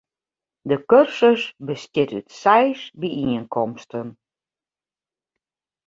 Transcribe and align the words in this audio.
De 0.69 0.77
kursus 0.89 1.43
bestiet 1.65 2.11
út 2.17 2.27
seis 2.41 2.81
byienkomsten. 2.99 4.07